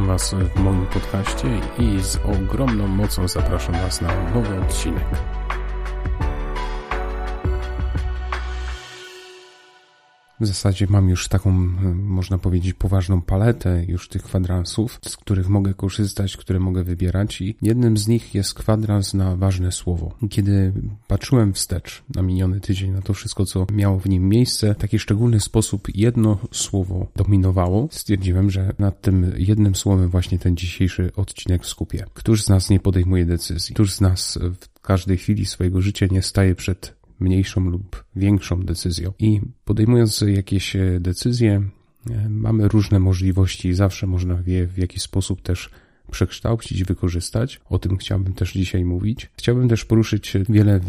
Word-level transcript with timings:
Witam 0.00 0.16
Was 0.16 0.34
w 0.34 0.60
moim 0.60 0.86
podcaście 0.86 1.48
i 1.78 2.00
z 2.00 2.16
ogromną 2.16 2.86
mocą 2.86 3.28
zapraszam 3.28 3.74
Was 3.74 4.00
na 4.00 4.30
nowy 4.34 4.60
odcinek. 4.60 5.04
W 10.40 10.46
zasadzie 10.46 10.86
mam 10.90 11.08
już 11.08 11.28
taką, 11.28 11.50
można 11.94 12.38
powiedzieć, 12.38 12.74
poważną 12.74 13.22
paletę 13.22 13.84
już 13.88 14.08
tych 14.08 14.22
kwadransów, 14.22 15.00
z 15.08 15.16
których 15.16 15.48
mogę 15.48 15.74
korzystać, 15.74 16.36
które 16.36 16.60
mogę 16.60 16.84
wybierać 16.84 17.40
i 17.40 17.56
jednym 17.62 17.96
z 17.96 18.08
nich 18.08 18.34
jest 18.34 18.54
kwadrans 18.54 19.14
na 19.14 19.36
ważne 19.36 19.72
słowo. 19.72 20.14
Kiedy 20.30 20.72
patrzyłem 21.08 21.52
wstecz 21.52 22.02
na 22.14 22.22
miniony 22.22 22.60
tydzień, 22.60 22.90
na 22.90 23.02
to 23.02 23.14
wszystko, 23.14 23.44
co 23.44 23.66
miało 23.72 23.98
w 23.98 24.08
nim 24.08 24.28
miejsce, 24.28 24.74
w 24.74 24.78
taki 24.78 24.98
szczególny 24.98 25.40
sposób 25.40 25.88
jedno 25.94 26.38
słowo 26.52 27.06
dominowało, 27.16 27.88
stwierdziłem, 27.90 28.50
że 28.50 28.72
nad 28.78 29.00
tym 29.00 29.32
jednym 29.36 29.74
słowem 29.74 30.08
właśnie 30.08 30.38
ten 30.38 30.56
dzisiejszy 30.56 31.12
odcinek 31.16 31.66
skupię. 31.66 32.04
Któż 32.14 32.44
z 32.44 32.48
nas 32.48 32.70
nie 32.70 32.80
podejmuje 32.80 33.26
decyzji? 33.26 33.74
Któż 33.74 33.92
z 33.92 34.00
nas 34.00 34.38
w 34.60 34.80
każdej 34.80 35.16
chwili 35.16 35.46
swojego 35.46 35.80
życia 35.80 36.06
nie 36.10 36.22
staje 36.22 36.54
przed 36.54 36.99
mniejszą 37.20 37.60
lub 37.60 38.04
większą 38.16 38.62
decyzją. 38.62 39.12
I 39.18 39.40
podejmując 39.64 40.24
jakieś 40.26 40.76
e, 40.76 41.00
decyzje, 41.00 41.62
e, 42.10 42.28
mamy 42.28 42.68
różne 42.68 42.98
możliwości, 42.98 43.74
zawsze 43.74 44.06
można 44.06 44.42
je 44.46 44.66
w 44.66 44.78
jakiś 44.78 45.02
sposób 45.02 45.42
też 45.42 45.70
przekształcić, 46.10 46.84
wykorzystać. 46.84 47.60
O 47.68 47.78
tym 47.78 47.96
chciałbym 47.96 48.32
też 48.32 48.52
dzisiaj 48.52 48.84
mówić. 48.84 49.30
Chciałbym 49.38 49.68
też 49.68 49.84
poruszyć 49.84 50.32
wiele 50.48 50.80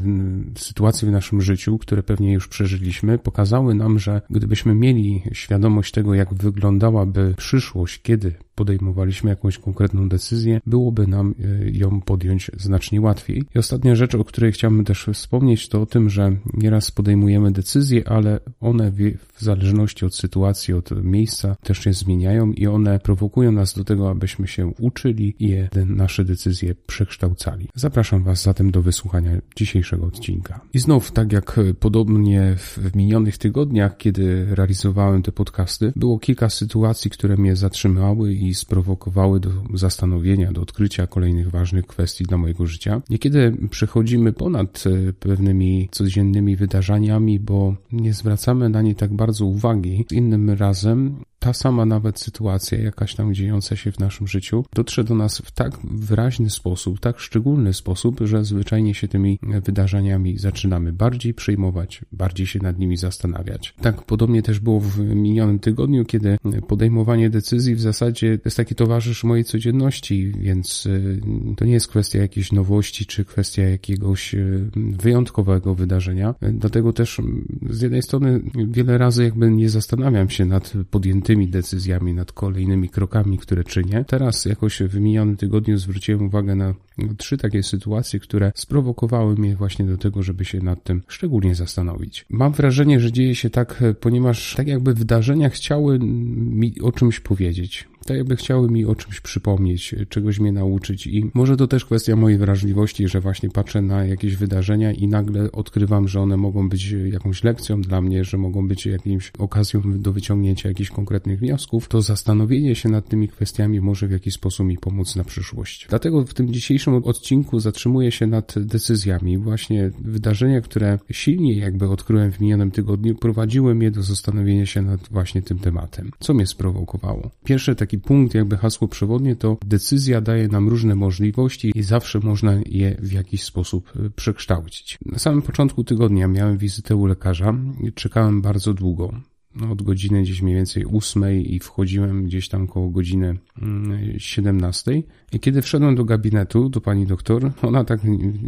sytuacji 0.57 1.07
w 1.07 1.11
naszym 1.11 1.41
życiu, 1.41 1.77
które 1.77 2.03
pewnie 2.03 2.33
już 2.33 2.47
przeżyliśmy. 2.47 3.17
Pokazały 3.17 3.75
nam, 3.75 3.99
że 3.99 4.21
gdybyśmy 4.29 4.75
mieli 4.75 5.23
świadomość 5.33 5.91
tego, 5.91 6.13
jak 6.13 6.33
wyglądałaby 6.33 7.33
przyszłość, 7.37 8.01
kiedy 8.01 8.33
podejmowaliśmy 8.61 9.29
jakąś 9.29 9.57
konkretną 9.57 10.09
decyzję, 10.09 10.61
byłoby 10.65 11.07
nam 11.07 11.35
e, 11.39 11.69
ją 11.71 12.01
podjąć 12.01 12.51
znacznie 12.57 13.01
łatwiej. 13.01 13.43
I 13.55 13.59
ostatnia 13.59 13.95
rzecz, 13.95 14.15
o 14.15 14.23
której 14.23 14.51
chciałbym 14.51 14.85
też 14.85 15.09
wspomnieć, 15.13 15.69
to 15.69 15.81
o 15.81 15.85
tym, 15.85 16.09
że 16.09 16.35
nieraz 16.53 16.91
podejmujemy 16.91 17.51
decyzje, 17.51 18.09
ale 18.09 18.39
one 18.59 18.91
w 18.91 19.41
zależności 19.43 20.05
od 20.05 20.15
sytuacji, 20.15 20.73
od 20.73 21.03
miejsca 21.03 21.55
też 21.63 21.79
się 21.79 21.93
zmieniają 21.93 22.51
i 22.51 22.67
one 22.67 22.99
prowokują 22.99 23.51
nas 23.51 23.73
do 23.73 23.83
tego, 23.83 24.09
abyśmy 24.09 24.47
się 24.47 24.67
uczyli 24.79 25.35
i 25.39 25.57
nasze 25.85 26.25
decyzje 26.25 26.75
przekształcali. 26.87 27.67
Zapraszam 27.75 28.23
Was 28.23 28.43
zatem 28.43 28.71
do 28.71 28.81
wysłuchania 28.81 29.31
dzisiejszego 29.55 30.05
odcinka. 30.05 30.61
I 30.73 30.79
znów, 30.79 31.11
tak 31.11 31.31
jak 31.31 31.59
podobnie 31.79 32.55
w 32.57 32.95
minionych 32.95 33.37
tygodniach, 33.37 33.97
kiedy 33.97 34.45
realizowałem 34.55 35.23
te 35.23 35.31
podcasty, 35.31 35.93
było 35.95 36.19
kilka 36.19 36.49
sytuacji, 36.49 37.11
które 37.11 37.37
mnie 37.37 37.55
zatrzymały 37.55 38.33
i 38.33 38.50
sprowokowały 38.53 39.39
do 39.39 39.49
zastanowienia, 39.73 40.51
do 40.51 40.61
odkrycia 40.61 41.07
kolejnych 41.07 41.51
ważnych 41.51 41.87
kwestii 41.87 42.23
dla 42.23 42.37
mojego 42.37 42.65
życia. 42.67 43.01
Niekiedy 43.09 43.57
przechodzimy 43.69 44.33
ponad 44.33 44.83
e, 44.85 45.13
pewnymi 45.13 45.89
codziennymi 45.91 46.55
wydarzeniami, 46.55 47.39
bo 47.39 47.75
nie 47.91 48.13
zwracamy 48.13 48.69
na 48.69 48.81
nie 48.81 48.95
tak 48.95 49.13
bardzo 49.13 49.45
uwagi. 49.45 50.05
Innym 50.11 50.49
razem 50.49 51.15
ta 51.41 51.53
sama 51.53 51.85
nawet 51.85 52.19
sytuacja, 52.19 52.77
jakaś 52.77 53.15
tam 53.15 53.33
dziejąca 53.33 53.75
się 53.75 53.91
w 53.91 53.99
naszym 53.99 54.27
życiu, 54.27 54.65
dotrze 54.73 55.03
do 55.03 55.15
nas 55.15 55.37
w 55.37 55.51
tak 55.51 55.77
wyraźny 55.83 56.49
sposób, 56.49 56.99
tak 56.99 57.19
szczególny 57.19 57.73
sposób, 57.73 58.19
że 58.23 58.45
zwyczajnie 58.45 58.93
się 58.93 59.07
tymi 59.07 59.39
wydarzeniami 59.65 60.37
zaczynamy 60.37 60.93
bardziej 60.93 61.33
przejmować, 61.33 62.01
bardziej 62.11 62.47
się 62.47 62.59
nad 62.59 62.79
nimi 62.79 62.97
zastanawiać. 62.97 63.73
Tak 63.81 64.01
podobnie 64.01 64.41
też 64.41 64.59
było 64.59 64.79
w 64.79 64.99
minionym 64.99 65.59
tygodniu, 65.59 66.05
kiedy 66.05 66.37
podejmowanie 66.67 67.29
decyzji 67.29 67.75
w 67.75 67.81
zasadzie 67.81 68.39
jest 68.45 68.57
taki 68.57 68.75
towarzysz 68.75 69.23
mojej 69.23 69.45
codzienności, 69.45 70.31
więc 70.39 70.85
y, 70.85 71.21
to 71.57 71.65
nie 71.65 71.73
jest 71.73 71.87
kwestia 71.87 72.19
jakiejś 72.19 72.51
nowości, 72.51 73.05
czy 73.05 73.25
kwestia 73.25 73.63
jakiegoś 73.63 74.35
y, 74.35 74.69
wyjątkowego 74.75 75.75
wydarzenia. 75.75 76.35
Dlatego 76.41 76.93
też 76.93 77.21
z 77.69 77.81
jednej 77.81 78.01
strony 78.01 78.41
wiele 78.67 78.97
razy 78.97 79.23
jakby 79.23 79.51
nie 79.51 79.69
zastanawiam 79.69 80.29
się 80.29 80.45
nad 80.45 80.73
podjętymi 80.91 81.30
tymi 81.31 81.47
decyzjami, 81.47 82.13
nad 82.13 82.31
kolejnymi 82.31 82.89
krokami, 82.89 83.37
które 83.37 83.63
czynię. 83.63 84.05
Teraz 84.07 84.45
jakoś 84.45 84.79
w 84.81 84.99
minionym 84.99 85.37
tygodniu 85.37 85.77
zwróciłem 85.77 86.25
uwagę 86.25 86.55
na 86.55 86.73
trzy 87.17 87.37
takie 87.37 87.63
sytuacje, 87.63 88.19
które 88.19 88.51
sprowokowały 88.55 89.35
mnie 89.35 89.55
właśnie 89.55 89.85
do 89.85 89.97
tego, 89.97 90.23
żeby 90.23 90.45
się 90.45 90.59
nad 90.59 90.83
tym 90.83 91.01
szczególnie 91.07 91.55
zastanowić. 91.55 92.25
Mam 92.29 92.51
wrażenie, 92.51 92.99
że 92.99 93.11
dzieje 93.11 93.35
się 93.35 93.49
tak, 93.49 93.83
ponieważ 93.99 94.55
tak 94.55 94.67
jakby 94.67 94.93
wydarzenia 94.93 95.49
chciały 95.49 95.99
mi 95.99 96.81
o 96.81 96.91
czymś 96.91 97.19
powiedzieć 97.19 97.87
tak 98.05 98.17
jakby 98.17 98.35
chciały 98.35 98.69
mi 98.69 98.85
o 98.85 98.95
czymś 98.95 99.21
przypomnieć, 99.21 99.95
czegoś 100.09 100.39
mnie 100.39 100.51
nauczyć 100.51 101.07
i 101.07 101.31
może 101.33 101.57
to 101.57 101.67
też 101.67 101.85
kwestia 101.85 102.15
mojej 102.15 102.37
wrażliwości, 102.37 103.07
że 103.07 103.21
właśnie 103.21 103.49
patrzę 103.49 103.81
na 103.81 104.05
jakieś 104.05 104.35
wydarzenia 104.35 104.91
i 104.91 105.07
nagle 105.07 105.51
odkrywam, 105.51 106.07
że 106.07 106.21
one 106.21 106.37
mogą 106.37 106.69
być 106.69 106.91
jakąś 106.91 107.43
lekcją 107.43 107.81
dla 107.81 108.01
mnie, 108.01 108.23
że 108.23 108.37
mogą 108.37 108.67
być 108.67 108.85
jakimś 108.85 109.31
okazją 109.37 109.81
do 109.99 110.13
wyciągnięcia 110.13 110.69
jakichś 110.69 110.89
konkretnych 110.89 111.39
wniosków, 111.39 111.87
to 111.87 112.01
zastanowienie 112.01 112.75
się 112.75 112.89
nad 112.89 113.09
tymi 113.09 113.27
kwestiami 113.27 113.81
może 113.81 114.07
w 114.07 114.11
jakiś 114.11 114.33
sposób 114.33 114.67
mi 114.67 114.77
pomóc 114.77 115.15
na 115.15 115.23
przyszłość. 115.23 115.85
Dlatego 115.89 116.25
w 116.25 116.33
tym 116.33 116.53
dzisiejszym 116.53 116.90
odcinku 116.97 117.59
zatrzymuję 117.59 118.11
się 118.11 118.27
nad 118.27 118.53
decyzjami, 118.59 119.37
właśnie 119.37 119.91
wydarzenia, 119.99 120.61
które 120.61 120.99
silniej 121.11 121.57
jakby 121.57 121.89
odkryłem 121.89 122.31
w 122.31 122.39
minionym 122.39 122.71
tygodniu, 122.71 123.15
prowadziły 123.15 123.75
mnie 123.75 123.91
do 123.91 124.03
zastanowienia 124.03 124.65
się 124.65 124.81
nad 124.81 125.09
właśnie 125.11 125.41
tym 125.41 125.59
tematem. 125.59 126.11
Co 126.19 126.33
mnie 126.33 126.47
sprowokowało? 126.47 127.31
Pierwsze 127.43 127.75
takie 127.75 127.91
taki 127.91 128.07
punkt, 128.07 128.33
jakby 128.33 128.57
hasło 128.57 128.87
przewodnie, 128.87 129.35
to 129.35 129.57
decyzja 129.65 130.21
daje 130.21 130.47
nam 130.47 130.69
różne 130.69 130.95
możliwości 130.95 131.71
i 131.75 131.83
zawsze 131.83 132.19
można 132.19 132.53
je 132.65 132.95
w 132.99 133.11
jakiś 133.11 133.43
sposób 133.43 133.93
y, 133.95 134.09
przekształcić. 134.09 134.97
Na 135.05 135.19
samym 135.19 135.41
początku 135.41 135.83
tygodnia 135.83 136.27
miałem 136.27 136.57
wizytę 136.57 136.95
u 136.95 137.05
lekarza, 137.05 137.53
czekałem 137.95 138.41
bardzo 138.41 138.73
długo 138.73 139.13
no, 139.55 139.71
od 139.71 139.81
godziny 139.81 140.21
gdzieś 140.21 140.41
mniej 140.41 140.55
więcej 140.55 140.85
ósmej 140.85 141.55
i 141.55 141.59
wchodziłem 141.59 142.23
gdzieś 142.23 142.49
tam 142.49 142.67
koło 142.67 142.89
godziny 142.89 143.37
mm, 143.61 144.19
siedemnastej. 144.19 145.07
I 145.33 145.39
kiedy 145.39 145.61
wszedłem 145.61 145.95
do 145.95 146.05
gabinetu, 146.05 146.69
do 146.69 146.81
pani 146.81 147.05
doktor, 147.05 147.51
ona 147.61 147.83
tak 147.83 148.01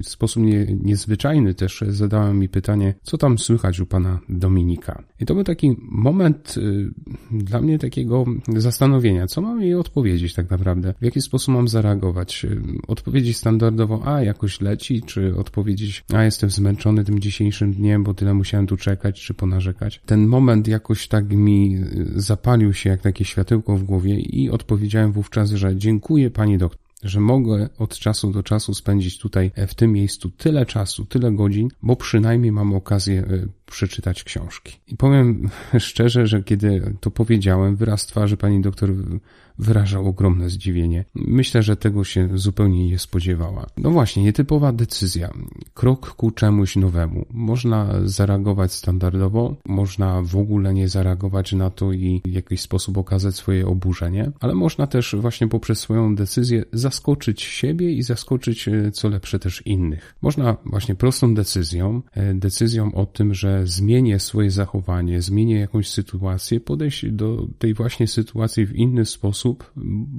w 0.04 0.10
sposób 0.10 0.44
nie, 0.44 0.66
niezwyczajny 0.84 1.54
też 1.54 1.84
zadała 1.88 2.34
mi 2.34 2.50
pytanie, 2.50 2.94
co 3.04 3.18
tam 3.18 3.40
słychać 3.40 3.80
u 3.80 3.86
pana 3.86 4.20
Dominika. 4.30 5.04
I 5.20 5.26
to 5.26 5.34
był 5.34 5.44
taki 5.44 5.76
moment 5.80 6.56
y, 6.58 6.92
dla 7.32 7.62
mnie 7.62 7.80
takiego 7.80 8.26
zastanowienia, 8.58 9.28
co 9.28 9.42
mam 9.42 9.62
jej 9.62 9.76
odpowiedzieć 9.76 10.34
tak 10.34 10.50
naprawdę, 10.50 10.94
w 11.02 11.06
jaki 11.06 11.22
sposób 11.22 11.54
mam 11.54 11.68
zareagować. 11.68 12.46
Y, 12.46 12.62
odpowiedzieć 12.88 13.38
standardowo, 13.38 14.02
a 14.06 14.24
jakoś 14.24 14.62
leci, 14.62 15.02
czy 15.02 15.36
odpowiedzieć, 15.36 16.04
a 16.14 16.24
jestem 16.24 16.50
zmęczony 16.50 17.06
tym 17.06 17.20
dzisiejszym 17.20 17.74
dniem, 17.74 18.04
bo 18.04 18.14
tyle 18.14 18.34
musiałem 18.34 18.68
tu 18.68 18.78
czekać, 18.78 19.22
czy 19.22 19.34
ponarzekać. 19.34 20.02
Ten 20.06 20.28
moment 20.28 20.68
jakoś 20.68 20.93
jakoś 20.94 21.08
tak 21.08 21.30
mi 21.32 21.82
zapalił 22.16 22.74
się 22.74 22.90
jak 22.90 23.02
takie 23.02 23.26
światełko 23.26 23.78
w 23.78 23.84
głowie 23.84 24.20
i 24.20 24.50
odpowiedziałem 24.50 25.12
wówczas, 25.12 25.52
że 25.52 25.76
dziękuję 25.76 26.32
pani 26.32 26.58
doktor 26.58 26.84
że 27.04 27.20
mogę 27.20 27.70
od 27.78 28.00
czasu 28.00 28.32
do 28.32 28.44
czasu 28.44 28.74
spędzić 28.74 29.18
tutaj 29.18 29.52
e, 29.56 29.68
w 29.68 29.76
tym 29.76 29.92
miejscu 29.92 30.30
tyle 30.30 30.66
czasu, 30.66 31.06
tyle 31.06 31.32
godzin, 31.32 31.68
bo 31.82 31.96
przynajmniej 31.96 32.52
mam 32.52 32.74
okazję 32.74 33.20
e, 33.20 33.48
przeczytać 33.66 34.24
książki. 34.24 34.80
I 34.88 34.98
powiem 34.98 35.50
szczerze, 35.80 36.28
że 36.28 36.44
kiedy 36.44 36.96
to 37.00 37.12
powiedziałem, 37.12 37.76
wyraz 37.76 38.06
twarzy 38.06 38.38
pani 38.38 38.62
doktor 38.62 38.90
wyrażał 39.60 40.08
ogromne 40.08 40.50
zdziwienie. 40.50 41.06
Myślę, 41.16 41.64
że 41.64 41.78
tego 41.78 42.04
się 42.04 42.30
zupełnie 42.34 42.90
nie 42.90 43.00
spodziewała. 43.00 43.66
No 43.78 43.92
właśnie, 43.92 44.24
nietypowa 44.24 44.74
decyzja. 44.74 45.34
Krok 45.74 46.10
ku 46.16 46.32
czemuś 46.32 46.76
nowemu. 46.76 47.26
Można 47.32 47.94
zareagować 48.06 48.74
standardowo, 48.74 49.56
można 49.66 50.22
w 50.22 50.36
ogóle 50.36 50.74
nie 50.74 50.90
zareagować 50.90 51.54
na 51.54 51.70
to 51.70 51.92
i 51.92 52.22
w 52.26 52.34
jakiś 52.34 52.62
sposób 52.62 52.98
okazać 52.98 53.36
swoje 53.36 53.68
oburzenie, 53.68 54.32
ale 54.40 54.56
można 54.56 54.88
też 54.88 55.16
właśnie 55.20 55.48
poprzez 55.48 55.80
swoją 55.80 56.16
decyzję 56.16 56.66
zaskoczyć 56.74 57.42
siebie 57.42 57.92
i 57.92 58.04
zaskoczyć 58.04 58.68
e, 58.68 58.92
co 58.92 59.10
lepsze 59.10 59.40
też 59.40 59.62
innych. 59.66 60.16
Można 60.22 60.58
właśnie 60.66 60.96
prostą 60.96 61.34
decyzją, 61.34 62.02
e, 62.14 62.34
decyzją 62.34 62.96
o 62.96 63.06
tym, 63.06 63.34
że 63.34 63.68
zmienię 63.68 64.20
swoje 64.20 64.52
zachowanie, 64.52 65.22
zmienię 65.22 65.60
jakąś 65.60 65.90
sytuację, 65.90 66.60
podejść 66.60 67.12
do 67.12 67.48
tej 67.60 67.74
właśnie 67.74 68.08
sytuacji 68.08 68.66
w 68.66 68.76
inny 68.76 69.06
sposób, 69.06 69.53
sposób, 69.54 69.72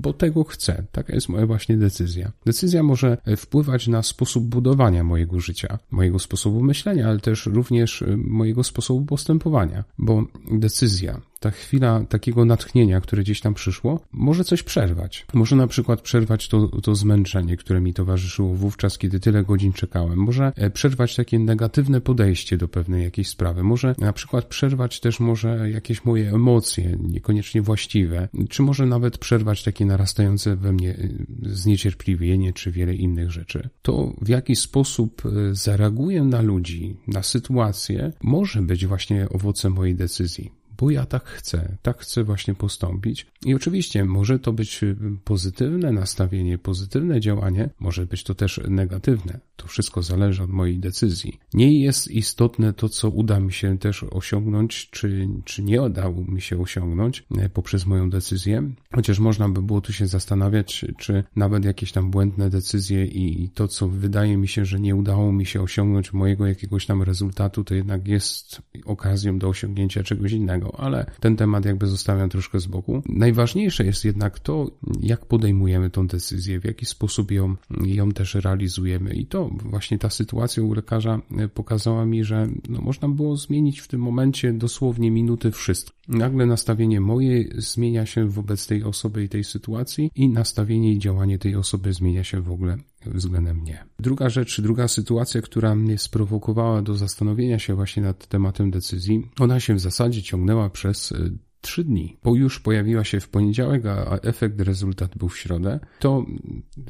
bo 0.03 0.13
tego 0.13 0.45
chcę. 0.45 0.85
Taka 0.93 1.15
jest 1.15 1.29
moja 1.29 1.47
właśnie 1.47 1.77
decyzja. 1.77 2.33
Decyzja 2.47 2.83
może 2.83 3.19
wpływać 3.37 3.89
na 3.89 4.03
sposób 4.03 4.45
budowania 4.45 5.05
mojego 5.05 5.41
życia, 5.41 5.79
mojego 5.91 6.19
sposobu 6.19 6.63
myślenia, 6.63 7.09
ale 7.09 7.21
też 7.21 7.47
również 7.47 8.05
mojego 8.17 8.65
sposobu 8.65 9.07
postępowania, 9.07 9.85
bo 9.99 10.25
decyzja 10.51 11.21
ta 11.45 11.51
chwila 11.51 12.05
takiego 12.09 12.45
natchnienia, 12.45 13.01
które 13.01 13.23
gdzieś 13.23 13.41
tam 13.41 13.55
przyszło, 13.55 14.01
może 14.13 14.45
coś 14.45 14.63
przerwać. 14.63 15.27
Może 15.35 15.57
na 15.57 15.67
przykład 15.67 16.01
przerwać 16.01 16.49
to, 16.49 16.69
to 16.69 16.95
zmęczenie, 16.95 17.57
które 17.57 17.81
mi 17.81 17.95
towarzyszyło 17.95 18.55
wówczas, 18.55 18.99
kiedy 18.99 19.21
tyle 19.21 19.43
godzin 19.43 19.73
czekałem. 19.73 20.19
Może 20.19 20.53
e, 20.57 20.71
przerwać 20.71 21.17
takie 21.17 21.39
negatywne 21.39 22.01
podejście 22.01 22.57
do 22.57 22.69
pewnej 22.69 23.05
jakiejś 23.05 23.29
sprawy. 23.29 23.63
Może 23.63 23.95
na 23.99 24.13
przykład 24.13 24.45
przerwać 24.45 25.01
też 25.01 25.21
może 25.21 25.71
jakieś 25.71 26.05
moje 26.05 26.31
emocje, 26.31 26.97
niekoniecznie 27.01 27.63
właściwe, 27.63 28.29
czy 28.49 28.63
może 28.63 28.87
nawet 28.87 29.19
przerwać 29.19 29.65
takie 29.65 29.87
narastające 29.87 30.57
we 30.57 30.73
mnie 30.73 30.91
e, 30.91 31.09
zniecierpliwienie, 31.43 32.53
czy 32.53 32.73
wiele 32.73 32.95
innych 32.95 33.31
rzeczy. 33.31 33.69
To 33.83 34.15
w 34.23 34.29
jaki 34.29 34.57
sposób 34.57 35.23
e, 35.27 35.55
zareaguję 35.55 36.23
na 36.23 36.41
ludzi, 36.41 36.97
na 37.07 37.23
sytuację, 37.23 38.13
może 38.23 38.63
być 38.63 38.87
właśnie 38.87 39.29
owocem 39.29 39.73
mojej 39.73 39.95
decyzji 39.95 40.64
bo 40.79 40.91
ja 40.91 41.07
tak 41.07 41.25
chcę, 41.25 41.77
tak 41.83 41.99
chcę 41.99 42.25
właśnie 42.25 42.55
postąpić. 42.55 43.27
I 43.45 43.55
oczywiście 43.55 44.05
może 44.05 44.39
to 44.39 44.53
być 44.53 44.81
pozytywne 45.25 45.93
nastawienie, 45.93 46.59
pozytywne 46.59 47.21
działanie, 47.21 47.71
może 47.81 48.07
być 48.07 48.25
to 48.25 48.35
też 48.35 48.61
negatywne. 48.69 49.41
To 49.57 49.67
wszystko 49.67 50.03
zależy 50.03 50.43
od 50.43 50.51
mojej 50.51 50.79
decyzji. 50.79 51.39
Nie 51.55 51.81
jest 51.81 52.11
istotne 52.11 52.73
to, 52.73 52.89
co 52.89 53.11
uda 53.11 53.41
mi 53.41 53.53
się 53.53 53.79
też 53.79 54.05
osiągnąć, 54.11 54.91
czy, 54.91 55.29
czy 55.45 55.63
nie 55.63 55.83
udało 55.83 56.25
mi 56.25 56.41
się 56.41 56.61
osiągnąć 56.61 57.25
e, 57.39 57.49
poprzez 57.49 57.87
moją 57.87 58.11
decyzję, 58.11 58.71
chociaż 58.95 59.19
można 59.19 59.49
by 59.49 59.63
było 59.63 59.81
tu 59.81 59.93
się 59.93 60.07
zastanawiać, 60.07 60.85
czy 60.99 61.25
nawet 61.37 61.65
jakieś 61.65 61.93
tam 61.93 62.11
błędne 62.11 62.51
decyzje 62.51 63.07
i 63.07 63.49
to, 63.55 63.69
co 63.69 63.89
wydaje 63.89 64.37
mi 64.37 64.49
się, 64.49 64.65
że 64.65 64.81
nie 64.81 64.97
udało 64.97 65.33
mi 65.33 65.47
się 65.47 65.63
osiągnąć 65.63 66.13
mojego 66.13 66.47
jakiegoś 66.47 66.87
tam 66.87 67.03
rezultatu, 67.03 67.65
to 67.65 67.75
jednak 67.75 68.09
jest 68.09 68.63
okazją 68.85 69.39
do 69.39 69.49
osiągnięcia 69.49 70.03
czegoś 70.03 70.33
innego, 70.33 70.64
ale 70.73 71.07
ten 71.21 71.37
temat 71.37 71.65
jakby 71.65 71.87
zostawiam 71.87 72.29
troszkę 72.29 72.61
z 72.61 72.67
boku. 72.67 73.03
Najważniejsze 73.09 73.85
jest 73.85 74.05
jednak 74.05 74.39
to, 74.39 74.71
jak 75.01 75.27
podejmujemy 75.27 75.91
tą 75.91 76.07
decyzję, 76.07 76.61
w 76.61 76.65
jaki 76.65 76.87
sposób 76.87 77.31
ją, 77.31 77.55
ją 77.85 78.13
też 78.13 78.35
realizujemy 78.35 79.15
i 79.15 79.27
to 79.27 79.51
właśnie 79.63 79.99
ta 79.99 80.11
sytuacja 80.11 80.63
u 80.63 80.75
lekarza 80.75 81.21
e, 81.39 81.49
pokazała 81.49 82.07
mi, 82.07 82.25
że 82.25 82.49
no, 82.69 82.81
można 82.81 83.09
było 83.09 83.37
zmienić 83.37 83.81
w 83.81 83.89
tym 83.89 84.01
momencie 84.01 84.53
dosłownie 84.53 85.11
minuty 85.11 85.51
wszystko. 85.51 85.95
Nagle 86.09 86.47
nastawienie 86.47 87.01
moje 87.01 87.45
zmienia 87.57 88.07
się 88.07 88.29
wobec 88.29 88.67
tej 88.67 88.85
osoby 88.85 89.25
i 89.25 89.29
tej 89.29 89.45
sytuacji 89.45 90.11
i 90.15 90.29
nastawienie 90.29 90.93
i 90.93 90.99
działanie 90.99 91.39
tej 91.39 91.57
osoby 91.57 91.93
zmienia 91.93 92.25
się 92.25 92.41
w 92.41 92.51
ogóle 92.51 92.77
względem 93.07 93.57
mnie. 93.57 93.85
Druga 93.99 94.29
rzecz, 94.29 94.61
druga 94.61 94.89
sytuacja, 94.89 95.43
która 95.43 95.75
mnie 95.75 95.99
sprowokowała 95.99 96.83
do 96.83 96.95
zastanowienia 96.95 97.59
się 97.59 97.75
właśnie 97.75 98.03
nad 98.03 98.27
tematem 98.27 98.71
decyzji, 98.71 99.31
ona 99.41 99.61
się 99.61 99.75
w 99.75 99.81
zasadzie 99.81 100.23
ciągnęła 100.23 100.71
przez 100.71 101.13
e, 101.13 101.31
trzy 101.61 101.85
dni, 101.85 102.17
bo 102.23 102.35
już 102.35 102.61
pojawiła 102.61 103.05
się 103.05 103.21
w 103.21 103.29
poniedziałek, 103.29 103.87
a 103.87 104.19
efekt, 104.23 104.61
rezultat 104.61 105.19
był 105.19 105.29
w 105.29 105.39
środę, 105.39 105.81
to 105.99 106.27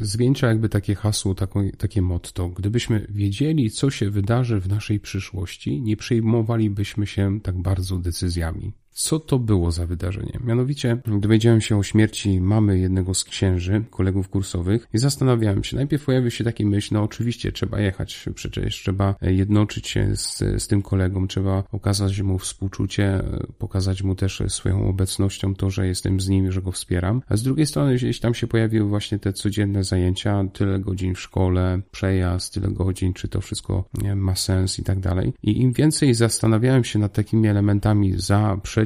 zwieńcza 0.01 0.49
jakby 0.49 0.69
takie 0.69 0.95
hasło, 0.95 1.35
takie 1.79 2.03
motto. 2.03 2.49
Gdybyśmy 2.49 3.07
wiedzieli, 3.11 3.71
co 3.71 3.91
się 3.91 4.11
wydarzy 4.11 4.61
w 4.61 4.69
naszej 4.69 5.01
przyszłości, 5.01 5.83
nie 5.83 5.97
przejmowalibyśmy 5.97 7.07
się 7.07 7.41
tak 7.41 7.63
bardzo 7.63 7.99
decyzjami 7.99 8.73
co 8.95 9.21
to 9.21 9.39
było 9.39 9.71
za 9.71 9.87
wydarzenie. 9.87 10.39
Mianowicie 10.45 10.97
dowiedziałem 11.07 11.61
się 11.61 11.79
o 11.79 11.83
śmierci 11.83 12.41
mamy 12.41 12.79
jednego 12.79 13.15
z 13.15 13.25
księży, 13.25 13.85
kolegów 13.91 14.29
kursowych 14.29 14.89
i 14.95 14.99
zastanawiałem 14.99 15.65
się. 15.65 15.77
Najpierw 15.77 16.05
pojawił 16.05 16.31
się 16.31 16.45
taki 16.45 16.67
myśl, 16.67 16.95
no 16.95 17.03
oczywiście 17.03 17.53
trzeba 17.53 17.81
jechać, 17.81 18.29
przecież 18.35 18.75
trzeba 18.75 19.15
jednoczyć 19.23 19.89
się 19.89 20.17
z, 20.17 20.39
z 20.39 20.69
tym 20.69 20.83
kolegą, 20.83 21.27
trzeba 21.27 21.65
okazać 21.73 22.21
mu 22.23 22.39
współczucie, 22.39 23.23
pokazać 23.59 24.03
mu 24.03 24.15
też 24.15 24.43
swoją 24.49 24.89
obecnością 24.89 25.55
to, 25.55 25.71
że 25.71 25.87
jestem 25.87 26.21
z 26.21 26.29
nim, 26.29 26.53
że 26.53 26.63
go 26.63 26.73
wspieram. 26.73 27.23
A 27.29 27.37
z 27.37 27.43
drugiej 27.43 27.67
strony 27.67 27.95
gdzieś 27.95 28.21
tam 28.21 28.35
się 28.35 28.47
pojawiły 28.47 28.89
właśnie 28.89 29.19
te 29.19 29.33
codzienne 29.33 29.85
zajęcia, 29.85 30.45
tyle 30.53 30.79
godzin 30.79 31.15
w 31.15 31.21
szkole, 31.21 31.81
przejazd, 31.91 32.55
tyle 32.55 32.69
godzin, 32.69 33.13
czy 33.13 33.29
to 33.29 33.41
wszystko 33.41 33.85
ma 34.17 34.35
sens 34.35 34.79
i 34.79 34.83
tak 34.83 35.01
dalej. 35.01 35.33
I 35.43 35.61
im 35.61 35.73
więcej 35.73 36.15
zastanawiałem 36.15 36.85
się 36.85 36.99
nad 36.99 37.13
takimi 37.13 37.49
elementami 37.49 38.13
za, 38.17 38.59
przeciw, 38.63 38.84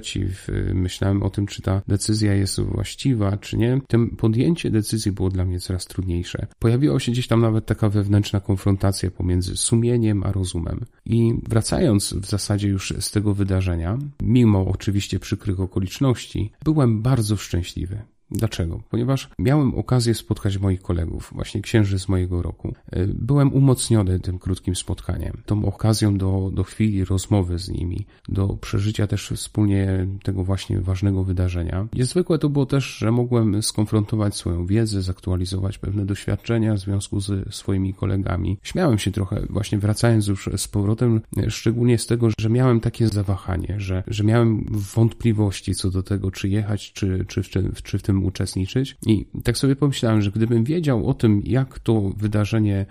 myślałem 0.75 1.23
o 1.23 1.31
tym, 1.31 1.47
czy 1.47 1.63
ta 1.63 1.83
decyzja 1.89 2.35
jest 2.35 2.61
właściwa, 2.61 3.37
czy 3.37 3.57
nie, 3.57 3.81
tym 3.89 4.17
podjęcie 4.17 4.71
decyzji 4.71 5.13
było 5.13 5.29
dla 5.29 5.45
mnie 5.45 5.61
coraz 5.61 5.87
trudniejsze. 5.87 6.47
Pojawiła 6.59 7.01
się 7.01 7.13
gdzieś 7.13 7.27
tam 7.27 7.41
nawet 7.41 7.67
taka 7.67 7.89
wewnętrzna 7.89 8.41
konfrontacja 8.41 9.11
pomiędzy 9.11 9.57
sumieniem 9.57 10.23
a 10.23 10.33
rozumem. 10.33 10.85
I 11.05 11.35
wracając 11.49 12.13
w 12.13 12.27
zasadzie 12.27 12.69
już 12.69 12.95
z 13.01 13.11
tego 13.11 13.35
wydarzenia, 13.35 13.99
mimo 14.23 14.67
oczywiście 14.67 15.19
przykrych 15.19 15.61
okoliczności, 15.61 16.53
byłem 16.65 17.03
bardzo 17.03 17.37
szczęśliwy. 17.37 18.03
Dlaczego? 18.31 18.83
Ponieważ 18.91 19.29
miałem 19.39 19.75
okazję 19.75 20.15
spotkać 20.15 20.59
moich 20.59 20.83
kolegów, 20.83 21.31
właśnie 21.35 21.63
księży 21.63 21.99
z 21.99 22.09
mojego 22.09 22.43
roku. 22.43 22.75
E, 22.91 23.07
byłem 23.07 23.53
umocniony 23.55 24.21
tym 24.21 24.39
krótkim 24.39 24.77
spotkaniem, 24.77 25.43
tą 25.47 25.65
okazją 25.65 26.19
do, 26.19 26.51
do 26.55 26.65
chwili 26.65 27.05
rozmowy 27.05 27.59
z 27.59 27.69
nimi, 27.69 28.07
do 28.29 28.49
przeżycia 28.49 29.07
też 29.07 29.33
wspólnie 29.37 30.07
tego 30.23 30.45
właśnie 30.45 30.81
ważnego 30.81 31.25
wydarzenia. 31.25 31.89
Niezwykłe 31.93 32.39
to 32.39 32.49
było 32.49 32.67
też, 32.67 32.85
że 32.85 33.13
mogłem 33.13 33.63
skonfrontować 33.63 34.37
swoją 34.37 34.67
wiedzę, 34.67 35.03
zaktualizować 35.03 35.79
pewne 35.79 36.07
doświadczenia 36.07 36.75
w 36.75 36.79
związku 36.79 37.21
z 37.21 37.55
swoimi 37.55 37.95
kolegami. 37.95 38.59
Śmiałem 38.63 38.99
się 38.99 39.11
trochę, 39.11 39.47
właśnie 39.51 39.79
wracając 39.79 40.27
już 40.27 40.51
z 40.57 40.69
powrotem, 40.69 41.21
szczególnie 41.49 41.99
z 41.99 42.07
tego, 42.07 42.29
że 42.41 42.51
miałem 42.51 42.81
takie 42.81 43.09
zawahanie, 43.09 43.75
że, 43.79 44.03
że 44.07 44.25
miałem 44.25 44.65
wątpliwości 44.95 45.75
co 45.75 45.91
do 45.91 46.03
tego, 46.03 46.31
czy 46.31 46.49
jechać, 46.49 46.93
czy, 46.93 47.25
czy, 47.29 47.43
czy, 47.43 47.73
czy 47.83 47.99
w 47.99 48.03
tym 48.03 48.18
uczestniczyć. 48.25 48.97
I 49.07 49.27
tak 49.45 49.59
sobie 49.59 49.77
pomyślałem, 49.77 50.23
że 50.23 50.31
gdybym 50.31 50.65
wiedział 50.65 51.07
o 51.07 51.15
tym, 51.15 51.43
jak 51.45 51.79
to 51.79 52.01
wydarzenie 52.17 52.87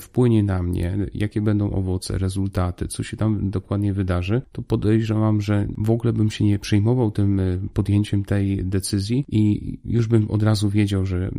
wpłynie 0.00 0.42
na 0.42 0.62
mnie, 0.62 0.98
jakie 1.14 1.40
będą 1.40 1.70
owoce, 1.70 2.18
rezultaty, 2.18 2.88
co 2.88 3.02
się 3.02 3.16
tam 3.16 3.50
dokładnie 3.50 3.92
wydarzy, 3.92 4.42
to 4.52 4.62
podejrzewam, 4.62 5.40
że 5.40 5.68
w 5.78 5.90
ogóle 5.90 6.12
bym 6.12 6.30
się 6.30 6.44
nie 6.44 6.58
przejmował 6.58 7.10
tym 7.10 7.40
e, 7.40 7.58
podjęciem 7.74 8.24
tej 8.24 8.64
decyzji 8.64 9.24
i 9.28 9.78
już 9.84 10.06
bym 10.06 10.30
od 10.30 10.42
razu 10.42 10.70
wiedział, 10.70 11.06
że 11.06 11.30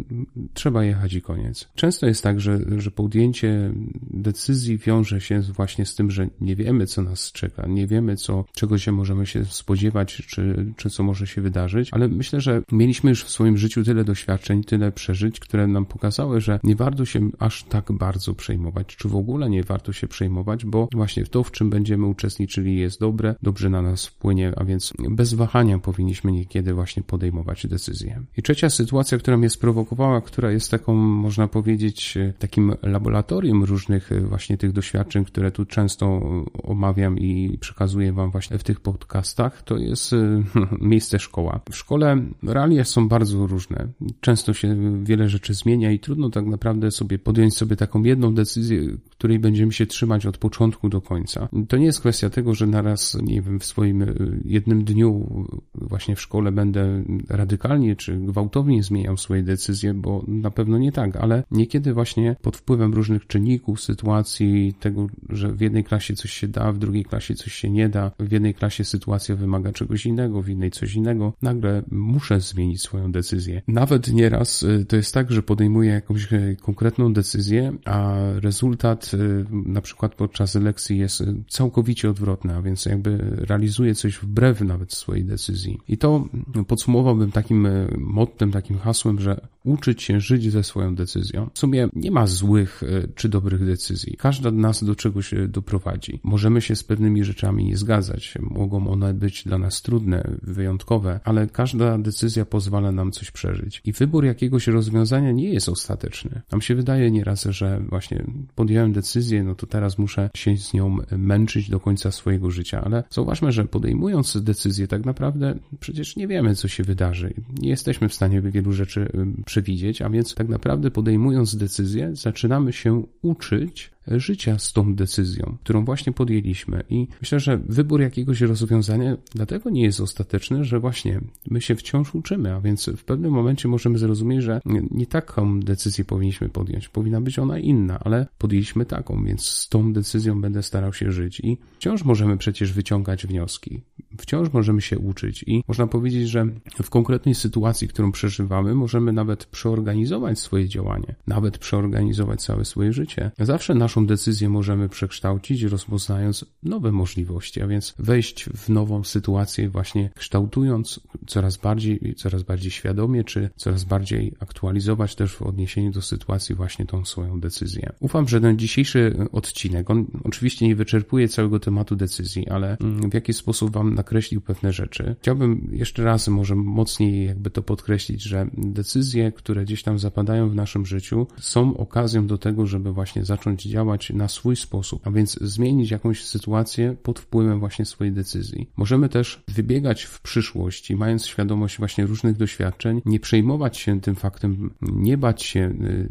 trzeba 0.53 0.83
jechać 0.83 1.13
i 1.13 1.21
koniec. 1.21 1.69
Często 1.75 2.05
jest 2.05 2.23
tak, 2.23 2.39
że, 2.39 2.59
że 2.77 2.91
podjęcie 2.91 3.73
decyzji 4.11 4.77
wiąże 4.77 5.21
się 5.21 5.41
właśnie 5.41 5.85
z 5.85 5.95
tym, 5.95 6.11
że 6.11 6.27
nie 6.41 6.55
wiemy, 6.55 6.87
co 6.87 7.01
nas 7.01 7.31
czeka, 7.31 7.67
nie 7.67 7.87
wiemy, 7.87 8.15
co, 8.15 8.45
czego 8.53 8.77
się 8.77 8.91
możemy 8.91 9.25
się 9.25 9.45
spodziewać, 9.45 10.15
czy, 10.15 10.73
czy 10.77 10.89
co 10.89 11.03
może 11.03 11.27
się 11.27 11.41
wydarzyć, 11.41 11.89
ale 11.91 12.07
myślę, 12.07 12.41
że 12.41 12.61
mieliśmy 12.71 13.09
już 13.09 13.23
w 13.23 13.29
swoim 13.29 13.57
życiu 13.57 13.83
tyle 13.83 14.03
doświadczeń, 14.03 14.63
tyle 14.63 14.91
przeżyć, 14.91 15.39
które 15.39 15.67
nam 15.67 15.85
pokazały, 15.85 16.41
że 16.41 16.59
nie 16.63 16.75
warto 16.75 17.05
się 17.05 17.29
aż 17.39 17.63
tak 17.63 17.91
bardzo 17.91 18.32
przejmować, 18.35 18.87
czy 18.87 19.09
w 19.09 19.15
ogóle 19.15 19.49
nie 19.49 19.63
warto 19.63 19.93
się 19.93 20.07
przejmować, 20.07 20.65
bo 20.65 20.87
właśnie 20.93 21.25
to, 21.25 21.43
w 21.43 21.51
czym 21.51 21.69
będziemy 21.69 22.07
uczestniczyli, 22.07 22.77
jest 22.77 22.99
dobre, 22.99 23.35
dobrze 23.41 23.69
na 23.69 23.81
nas 23.81 24.05
wpłynie, 24.05 24.53
a 24.55 24.63
więc 24.63 24.93
bez 25.09 25.33
wahania 25.33 25.79
powinniśmy 25.79 26.31
niekiedy 26.31 26.73
właśnie 26.73 27.03
podejmować 27.03 27.67
decyzje. 27.67 28.23
I 28.37 28.41
trzecia 28.41 28.69
sytuacja, 28.69 29.17
która 29.17 29.37
mnie 29.37 29.49
sprowokowała, 29.49 30.21
która 30.21 30.51
jest 30.51 30.71
taką, 30.71 30.93
można 30.95 31.47
powiedzieć, 31.47 32.17
takim 32.39 32.73
laboratorium 32.83 33.63
różnych 33.63 34.09
właśnie 34.27 34.57
tych 34.57 34.71
doświadczeń, 34.71 35.25
które 35.25 35.51
tu 35.51 35.65
często 35.65 36.21
omawiam 36.63 37.19
i 37.19 37.57
przekazuję 37.57 38.13
Wam 38.13 38.31
właśnie 38.31 38.57
w 38.57 38.63
tych 38.63 38.79
podcastach, 38.79 39.61
to 39.61 39.77
jest 39.77 40.11
miejsce 40.81 41.19
szkoła. 41.19 41.59
W 41.71 41.75
szkole 41.75 42.23
realia 42.43 42.83
są 42.83 43.07
bardzo 43.07 43.47
różne. 43.47 43.87
Często 44.21 44.53
się 44.53 44.75
wiele 45.03 45.29
rzeczy 45.29 45.53
zmienia 45.53 45.91
i 45.91 45.99
trudno 45.99 46.29
tak 46.29 46.45
naprawdę 46.45 46.91
sobie 46.91 47.19
podjąć 47.19 47.57
sobie 47.57 47.75
taką 47.75 48.03
jedną 48.03 48.22
jedną 48.23 48.35
decyzję, 48.35 48.97
której 49.09 49.39
będziemy 49.39 49.73
się 49.73 49.85
trzymać 49.85 50.25
od 50.25 50.37
początku 50.37 50.89
do 50.89 51.01
końca. 51.01 51.49
To 51.67 51.77
nie 51.77 51.85
jest 51.85 51.99
kwestia 51.99 52.29
tego, 52.29 52.55
że 52.55 52.67
naraz, 52.67 53.17
nie 53.21 53.41
wiem, 53.41 53.59
w 53.59 53.65
swoim 53.65 54.01
e, 54.01 54.13
jednym 54.45 54.83
dniu 54.83 55.27
właśnie 55.75 56.15
w 56.15 56.21
szkole 56.21 56.51
będę 56.51 57.03
radykalnie 57.29 57.95
czy 57.95 58.17
gwałtownie 58.17 58.83
zmieniał 58.83 59.17
swoje 59.17 59.43
decyzje, 59.43 59.93
bo 59.93 60.23
na 60.27 60.51
pewno 60.51 60.77
nie 60.77 60.91
tak, 60.91 61.15
ale 61.15 61.43
niekiedy 61.51 61.93
właśnie 61.93 62.35
pod 62.41 62.57
wpływem 62.57 62.93
różnych 62.93 63.27
czynników, 63.27 63.81
sytuacji, 63.81 64.73
tego, 64.79 65.07
że 65.29 65.51
w 65.51 65.61
jednej 65.61 65.83
klasie 65.83 66.13
coś 66.13 66.31
się 66.31 66.47
da, 66.47 66.71
w 66.71 66.77
drugiej 66.77 67.05
klasie 67.05 67.35
coś 67.35 67.53
się 67.53 67.69
nie 67.69 67.89
da, 67.89 68.11
w 68.19 68.31
jednej 68.31 68.53
klasie 68.53 68.83
sytuacja 68.83 69.35
wymaga 69.35 69.71
czegoś 69.71 70.05
innego, 70.05 70.41
w 70.41 70.49
innej 70.49 70.71
coś 70.71 70.95
innego, 70.95 71.33
nagle 71.41 71.83
muszę 71.91 72.39
zmienić 72.39 72.81
swoją 72.81 73.11
decyzję. 73.11 73.61
Nawet 73.67 74.13
nieraz 74.13 74.63
e, 74.63 74.85
to 74.85 74.95
jest 74.95 75.13
tak, 75.13 75.31
że 75.31 75.43
podejmuję 75.43 75.91
jakąś 75.91 76.27
konkretną 76.61 77.13
decyzję, 77.13 77.71
a 77.85 78.12
rezultat 78.39 79.11
y, 79.13 79.45
na 79.51 79.81
przykład 79.81 80.15
podczas 80.15 80.55
lekcji 80.55 80.97
jest 80.97 81.23
całkowicie 81.49 82.09
odwrotny, 82.09 82.55
a 82.55 82.61
więc 82.61 82.85
jakby 82.85 83.17
realizuje 83.37 83.95
coś 83.95 84.17
wbrew 84.17 84.61
nawet 84.61 84.93
swojej 84.93 85.25
decyzji. 85.25 85.79
I 85.87 85.97
to 85.97 86.27
podsumowałbym 86.67 87.31
takim 87.31 87.65
y, 87.65 87.95
mottem, 87.97 88.51
takim 88.51 88.77
hasłem, 88.77 89.19
że 89.19 89.47
uczyć 89.63 90.03
się 90.03 90.19
żyć 90.19 90.51
ze 90.51 90.63
swoją 90.63 90.95
decyzją. 90.95 91.49
W 91.53 91.59
sumie 91.59 91.87
nie 91.95 92.11
ma 92.11 92.27
złych 92.27 92.83
e, 92.83 93.07
czy 93.15 93.29
dobrych 93.29 93.65
decyzji. 93.65 94.15
Każda 94.17 94.49
z 94.49 94.53
nas 94.53 94.83
do 94.83 94.95
czegoś 94.95 95.33
e, 95.33 95.47
doprowadzi. 95.47 96.19
Możemy 96.23 96.61
się 96.61 96.75
z 96.75 96.83
pewnymi 96.83 97.23
rzeczami 97.23 97.65
nie 97.65 97.77
zgadzać. 97.77 98.33
Mogą 98.39 98.87
one 98.87 99.13
być 99.13 99.43
dla 99.43 99.57
nas 99.57 99.81
trudne, 99.81 100.37
wyjątkowe, 100.41 101.19
ale 101.23 101.47
każda 101.47 101.97
decyzja 101.97 102.45
pozwala 102.45 102.91
nam 102.91 103.11
coś 103.11 103.31
przeżyć. 103.31 103.81
I 103.85 103.91
wybór 103.91 104.25
jakiegoś 104.25 104.67
rozwiązania 104.67 105.31
nie 105.31 105.49
jest 105.49 105.69
ostateczny. 105.69 106.41
Nam 106.51 106.61
się 106.61 106.75
wydaje 106.75 107.11
nieraz, 107.11 107.43
że 107.43 107.81
właśnie 107.89 108.25
podjąłem 108.55 108.93
decyzję, 108.93 109.43
no 109.43 109.55
to 109.55 109.67
teraz 109.67 109.97
muszę 109.97 110.29
się 110.35 110.57
z 110.57 110.73
nią 110.73 110.97
męczyć 111.17 111.69
do 111.69 111.79
końca 111.79 112.11
swojego 112.11 112.51
życia, 112.51 112.81
ale 112.85 113.03
zauważmy, 113.09 113.51
że 113.51 113.65
podejmując 113.65 114.43
decyzję, 114.43 114.87
tak 114.87 115.05
naprawdę 115.05 115.55
przecież 115.79 116.15
nie 116.15 116.27
wiemy, 116.27 116.55
co 116.55 116.67
się 116.67 116.83
wydarzy. 116.83 117.33
Nie 117.61 117.69
jesteśmy 117.69 118.09
w 118.09 118.13
stanie 118.13 118.41
wielu 118.41 118.73
rzeczy 118.73 119.11
przewidzieć, 119.53 120.01
a 120.01 120.09
więc 120.09 120.35
tak 120.35 120.49
naprawdę 120.49 120.91
podejmując 120.91 121.55
decyzję, 121.55 122.15
zaczynamy 122.15 122.73
się 122.73 123.03
uczyć 123.21 123.91
życia 124.07 124.59
z 124.59 124.73
tą 124.73 124.95
decyzją, 124.95 125.57
którą 125.63 125.85
właśnie 125.85 126.13
podjęliśmy. 126.13 126.83
I 126.89 127.07
myślę, 127.21 127.39
że 127.39 127.57
wybór 127.57 128.01
jakiegoś 128.01 128.41
rozwiązania 128.41 129.17
dlatego 129.35 129.69
nie 129.69 129.83
jest 129.83 129.99
ostateczny, 129.99 130.63
że 130.63 130.79
właśnie 130.79 131.21
my 131.49 131.61
się 131.61 131.75
wciąż 131.75 132.15
uczymy, 132.15 132.53
a 132.55 132.61
więc 132.61 132.89
w 132.97 133.03
pewnym 133.03 133.31
momencie 133.31 133.67
możemy 133.67 133.97
zrozumieć, 133.97 134.43
że 134.43 134.61
nie 134.91 135.07
taką 135.07 135.59
decyzję 135.59 136.05
powinniśmy 136.05 136.49
podjąć. 136.49 136.89
Powinna 136.89 137.21
być 137.21 137.39
ona 137.39 137.59
inna, 137.59 137.99
ale 137.99 138.27
podjęliśmy 138.37 138.85
taką, 138.85 139.23
więc 139.25 139.45
z 139.45 139.69
tą 139.69 139.93
decyzją 139.93 140.41
będę 140.41 140.63
starał 140.63 140.93
się 140.93 141.11
żyć. 141.11 141.39
I 141.39 141.57
wciąż 141.75 142.03
możemy 142.03 142.37
przecież 142.37 142.73
wyciągać 142.73 143.27
wnioski. 143.27 143.81
Wciąż 144.17 144.53
możemy 144.53 144.81
się 144.81 144.99
uczyć 144.99 145.43
i 145.47 145.63
można 145.67 145.87
powiedzieć, 145.87 146.29
że 146.29 146.47
w 146.83 146.89
konkretnej 146.89 147.35
sytuacji, 147.35 147.87
którą 147.87 148.11
przeżywamy, 148.11 148.75
możemy 148.75 149.13
nawet 149.13 149.45
przeorganizować 149.45 150.39
swoje 150.39 150.69
działanie, 150.69 151.15
nawet 151.27 151.57
przeorganizować 151.57 152.41
całe 152.41 152.65
swoje 152.65 152.93
życie. 152.93 153.31
Zawsze 153.39 153.75
nasz 153.75 153.92
naszą 153.93 154.05
decyzję 154.05 154.49
możemy 154.49 154.89
przekształcić, 154.89 155.63
rozpoznając 155.63 156.45
nowe 156.63 156.91
możliwości, 156.91 157.61
a 157.61 157.67
więc 157.67 157.93
wejść 157.99 158.45
w 158.45 158.69
nową 158.69 159.03
sytuację, 159.03 159.69
właśnie 159.69 160.09
kształtując 160.15 160.99
coraz 161.27 161.57
bardziej, 161.57 162.15
coraz 162.17 162.43
bardziej 162.43 162.71
świadomie, 162.71 163.23
czy 163.23 163.49
coraz 163.55 163.83
bardziej 163.83 164.33
aktualizować 164.39 165.15
też 165.15 165.35
w 165.35 165.41
odniesieniu 165.41 165.91
do 165.91 166.01
sytuacji 166.01 166.55
właśnie 166.55 166.85
tą 166.85 167.05
swoją 167.05 167.39
decyzję. 167.39 167.93
Ufam, 167.99 168.27
że 168.27 168.41
ten 168.41 168.59
dzisiejszy 168.59 169.27
odcinek, 169.31 169.89
on 169.89 170.05
oczywiście 170.23 170.67
nie 170.67 170.75
wyczerpuje 170.75 171.27
całego 171.27 171.59
tematu 171.59 171.95
decyzji, 171.95 172.49
ale 172.49 172.77
mm, 172.77 173.09
w 173.09 173.13
jaki 173.13 173.33
sposób 173.33 173.71
Wam 173.71 173.93
nakreślił 173.93 174.41
pewne 174.41 174.73
rzeczy. 174.73 175.15
Chciałbym 175.21 175.69
jeszcze 175.71 176.03
raz 176.03 176.27
może 176.27 176.55
mocniej 176.55 177.25
jakby 177.25 177.49
to 177.49 177.61
podkreślić, 177.61 178.23
że 178.23 178.47
decyzje, 178.57 179.31
które 179.31 179.63
gdzieś 179.63 179.83
tam 179.83 179.99
zapadają 179.99 180.49
w 180.49 180.55
naszym 180.55 180.85
życiu, 180.85 181.27
są 181.39 181.77
okazją 181.77 182.27
do 182.27 182.37
tego, 182.37 182.65
żeby 182.65 182.93
właśnie 182.93 183.25
zacząć 183.25 183.63
działać 183.63 183.82
działać 183.83 184.09
na 184.09 184.27
swój 184.27 184.55
sposób, 184.55 185.07
a 185.07 185.11
więc 185.11 185.39
zmienić 185.41 185.91
jakąś 185.91 186.25
sytuację 186.25 186.95
pod 187.03 187.19
wpływem 187.19 187.59
właśnie 187.59 187.85
swojej 187.85 188.13
decyzji. 188.13 188.69
Możemy 188.77 189.09
też 189.09 189.43
wybiegać 189.47 190.03
w 190.03 190.21
przyszłość 190.21 190.91
i 190.91 190.95
mając 190.95 191.25
świadomość 191.25 191.77
właśnie 191.77 192.05
różnych 192.05 192.37
doświadczeń, 192.37 193.01
nie 193.05 193.19
przejmować 193.19 193.77
się 193.77 194.01
tym 194.01 194.15
faktem, 194.15 194.73
nie 194.81 195.17
bać 195.17 195.43
się, 195.43 195.59
y, 195.59 196.09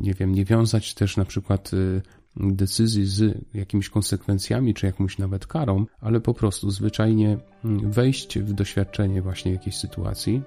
nie 0.00 0.14
wiem, 0.14 0.34
nie 0.34 0.44
wiązać 0.44 0.94
też 0.94 1.16
na 1.16 1.24
przykład 1.24 1.72
y, 1.72 2.02
decyzji 2.36 3.06
z 3.06 3.44
jakimiś 3.54 3.88
konsekwencjami, 3.88 4.74
czy 4.74 4.86
jakąś 4.86 5.18
nawet 5.18 5.46
karą, 5.46 5.86
ale 6.00 6.20
po 6.20 6.34
prostu 6.34 6.70
zwyczajnie 6.70 7.38
mm, 7.64 7.90
wejść 7.90 8.38
w 8.38 8.52
doświadczenie 8.52 9.22
właśnie 9.22 9.52
jakiejś 9.52 9.76
sytuacji, 9.76 10.42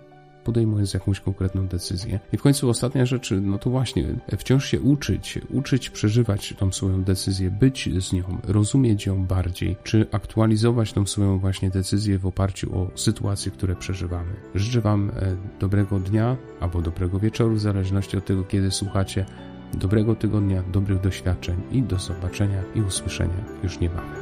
podejmując 0.49 0.93
jakąś 0.93 1.19
konkretną 1.19 1.67
decyzję. 1.67 2.19
I 2.33 2.37
w 2.37 2.41
końcu 2.41 2.69
ostatnia 2.69 3.05
rzecz, 3.05 3.33
no 3.41 3.57
to 3.57 3.69
właśnie, 3.69 4.05
wciąż 4.37 4.65
się 4.65 4.81
uczyć, 4.81 5.39
uczyć 5.49 5.89
przeżywać 5.89 6.53
tą 6.57 6.71
swoją 6.71 7.03
decyzję, 7.03 7.51
być 7.51 7.89
z 7.99 8.13
nią, 8.13 8.23
rozumieć 8.43 9.05
ją 9.05 9.25
bardziej, 9.25 9.75
czy 9.83 10.07
aktualizować 10.11 10.93
tą 10.93 11.05
swoją 11.05 11.39
właśnie 11.39 11.69
decyzję 11.69 12.19
w 12.19 12.25
oparciu 12.25 12.75
o 12.75 12.91
sytuacje, 12.95 13.51
które 13.51 13.75
przeżywamy. 13.75 14.31
Życzę 14.55 14.81
Wam 14.81 15.09
e, 15.09 15.35
dobrego 15.59 15.99
dnia 15.99 16.37
albo 16.59 16.81
dobrego 16.81 17.19
wieczoru, 17.19 17.55
w 17.55 17.59
zależności 17.59 18.17
od 18.17 18.25
tego, 18.25 18.43
kiedy 18.43 18.71
słuchacie. 18.71 19.25
Dobrego 19.73 20.15
tygodnia, 20.15 20.63
dobrych 20.63 21.01
doświadczeń 21.01 21.55
i 21.71 21.81
do 21.83 21.99
zobaczenia 21.99 22.63
i 22.75 22.81
usłyszenia 22.81 23.43
już 23.63 23.79
niebawem. 23.79 24.18